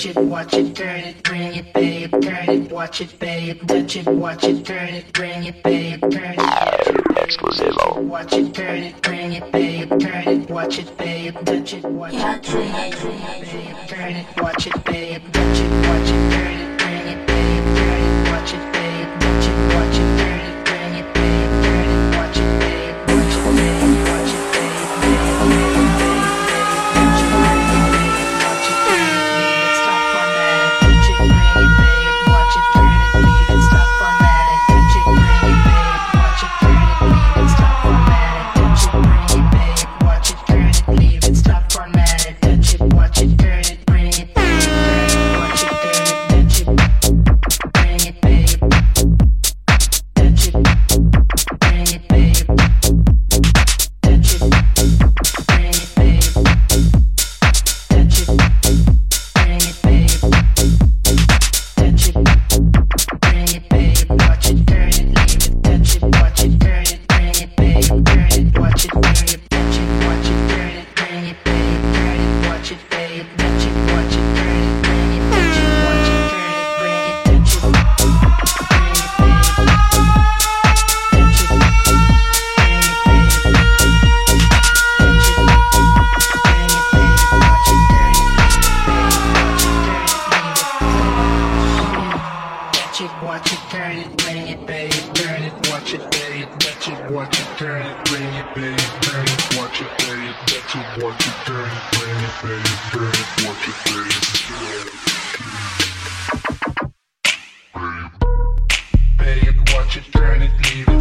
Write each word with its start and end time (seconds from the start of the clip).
touch 0.00 0.16
it, 0.16 0.22
watch 0.22 0.54
it, 0.54 0.74
turn 0.74 1.00
it, 1.00 1.22
bring 1.22 1.54
it, 1.54 1.74
babe, 1.74 2.10
turn 2.22 2.48
it, 2.48 2.72
watch 2.72 3.00
it, 3.02 3.18
babe, 3.18 3.66
touch 3.66 3.96
it, 3.96 4.06
watch 4.06 4.44
it, 4.44 4.64
turn 4.64 4.88
it, 4.88 5.12
bring 5.12 5.44
it, 5.44 5.62
babe, 5.62 6.00
turn 6.00 6.34
it. 6.38 6.38
Exclusivo. 7.26 8.02
Watch 8.04 8.32
it, 8.32 8.54
turn 8.54 8.82
it, 8.82 9.02
bring 9.02 9.32
it, 9.34 9.52
babe, 9.52 9.90
turn 10.00 10.28
it, 10.28 10.50
watch 10.50 10.78
it, 10.78 10.96
babe, 10.96 11.34
touch 11.44 11.74
it, 11.74 11.84
watch 11.84 12.14
it, 12.14 12.42
turn 12.42 12.62
it, 12.62 12.98
bring 12.98 13.14
it, 13.14 13.48
pay 13.48 13.86
turn 13.88 14.12
it, 14.12 14.26
watch 14.42 14.66
it, 14.66 14.84
babe, 14.84 15.22
touch 15.32 15.60
it, 15.60 15.70
watch 15.86 16.08
it, 16.08 16.30
turn 16.30 16.32
it. 16.32 16.39
turn 93.80 93.96
it, 93.96 94.26
ring 94.26 94.46
it, 94.48 94.66
baby, 94.66 94.92
turn 95.14 95.42
it, 95.42 95.52
watch 95.70 95.94
it, 95.94 96.10
baby, 96.10 96.44
bet 96.58 96.88
it, 96.88 97.10
watch 97.10 97.40
it, 97.40 97.46
turn 97.56 97.80
it, 97.80 98.10
ring 98.12 98.34
it, 98.34 98.54
baby, 98.54 98.76
turn 99.00 99.24
it, 99.24 99.56
watch 99.56 99.80
it, 99.80 99.88
baby, 99.98 100.34
bet 100.48 100.74
it, 100.76 101.02
watch 101.02 101.26
it, 101.26 101.34
turn 101.46 101.64
it, 101.64 101.92
ring 101.96 102.20
it, 102.28 102.34
baby, 102.42 102.72
turn 102.92 103.08
it, 103.08 103.28
watch 103.46 103.68
it, 103.70 103.76
baby. 103.86 104.14
Pay 109.18 109.40
it, 109.48 109.56
watch 109.72 109.96
it, 109.96 110.04
turn 110.12 110.42
it, 110.42 110.52
leave 110.74 110.88
it. 110.88 110.99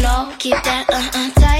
no, 0.00 0.32
keep 0.38 0.54
that 0.62 0.86
uh 0.90 1.10
uh 1.14 1.30
tight. 1.40 1.57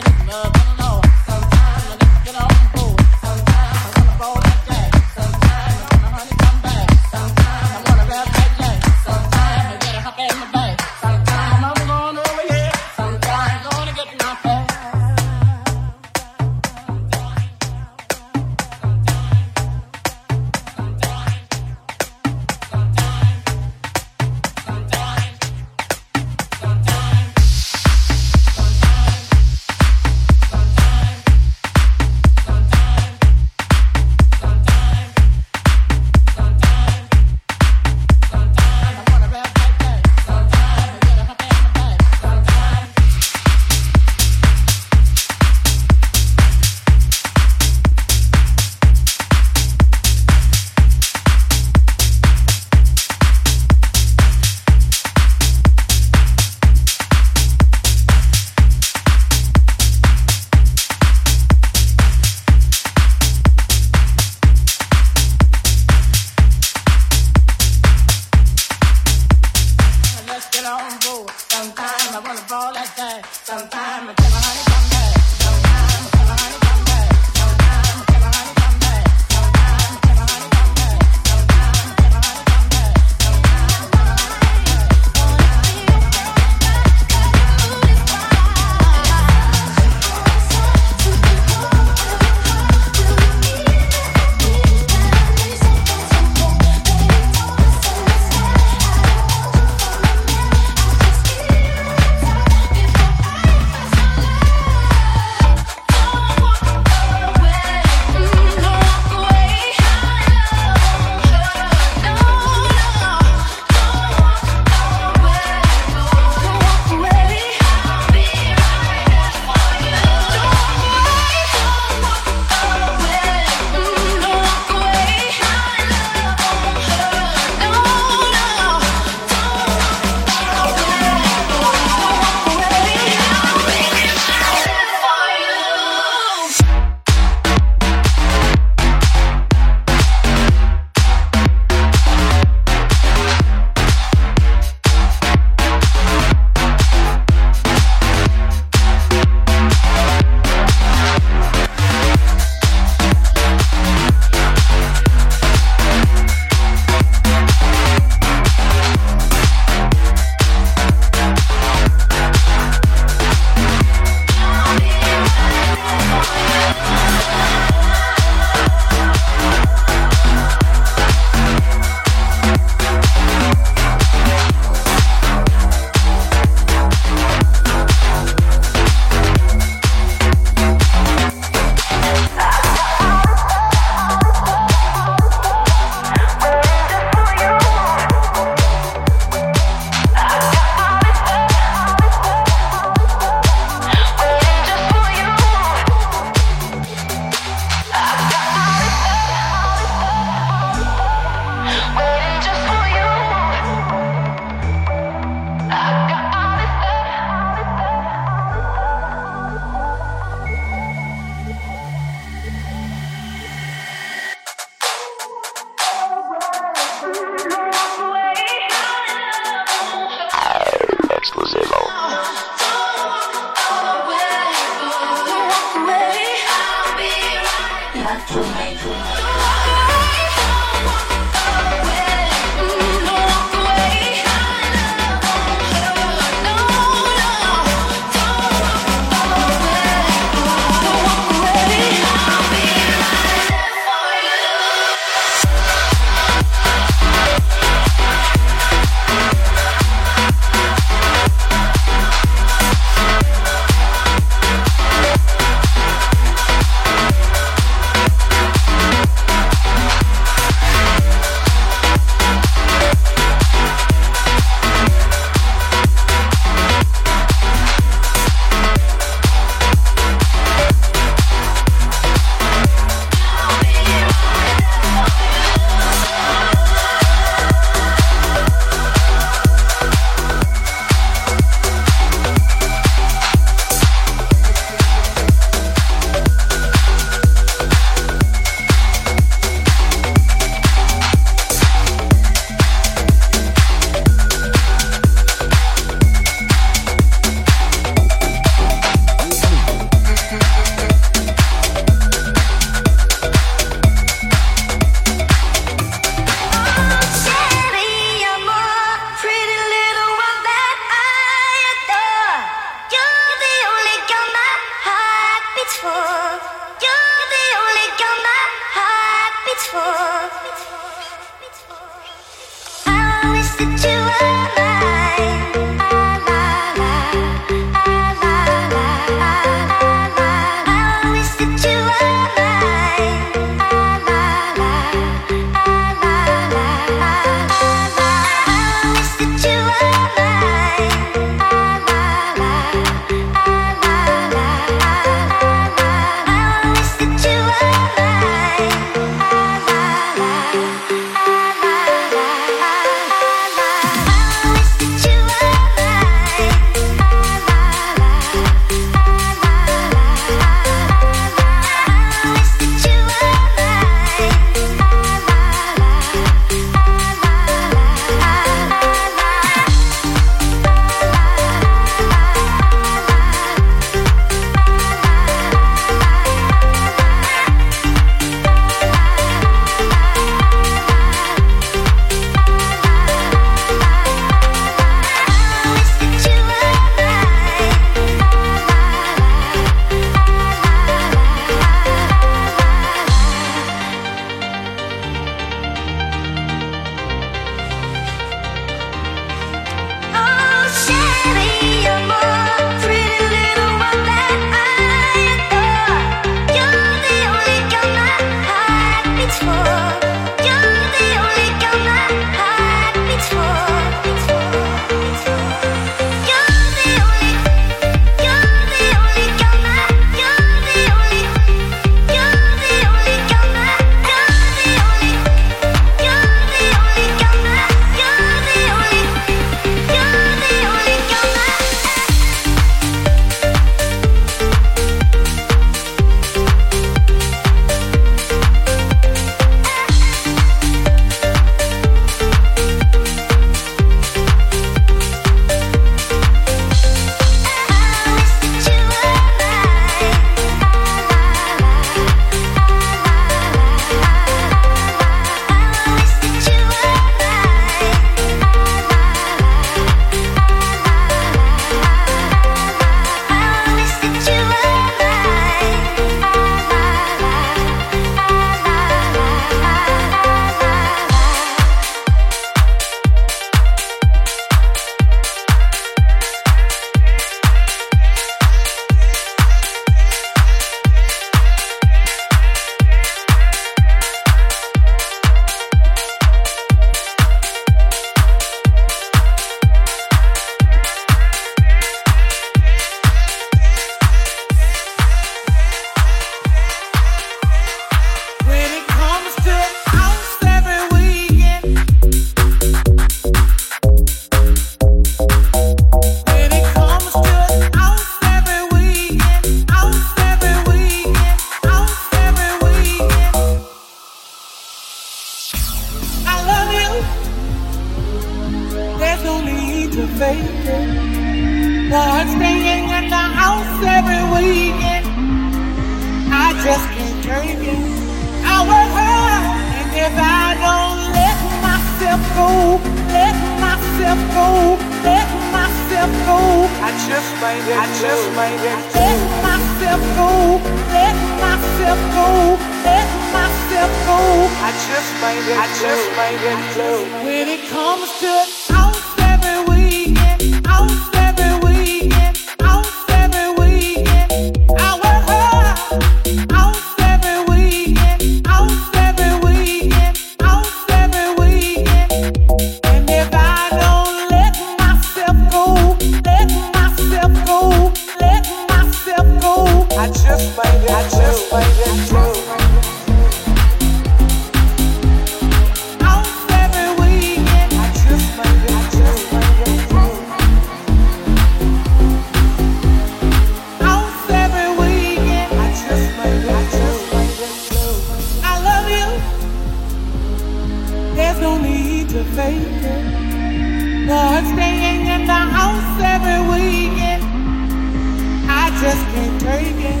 just 598.80 599.02
can't 599.12 599.40
take 599.42 599.80
it. 599.92 600.00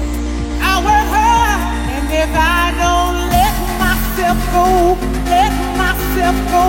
I 0.62 0.74
work 0.86 1.08
hard, 1.10 1.60
and 1.94 2.06
if 2.10 2.30
I 2.34 2.70
don't 2.82 3.18
let 3.34 3.54
myself 3.82 4.38
go, 4.54 4.66
let 5.26 5.52
myself 5.76 6.36
go, 6.54 6.64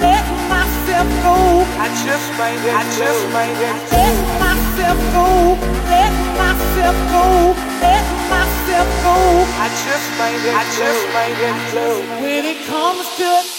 let 0.00 0.24
myself 0.48 1.08
go, 1.26 1.36
I 1.82 1.86
just 2.06 2.28
made 2.38 2.62
it. 2.62 2.74
I 2.74 2.84
just 2.96 3.22
made 3.34 3.58
let 3.58 3.78
go. 3.82 3.88
Let 3.98 4.18
myself 4.40 4.98
go, 5.12 5.26
let 5.92 6.14
myself 6.40 6.96
go, 7.12 7.26
let 7.82 8.04
myself 8.32 8.88
go. 9.04 9.16
I 9.58 9.68
just 9.84 10.08
might 10.18 10.38
let 10.44 10.54
I 10.54 10.64
just 10.80 11.02
let. 11.12 12.22
When 12.22 12.44
it 12.44 12.60
comes 12.66 13.06
to 13.18 13.57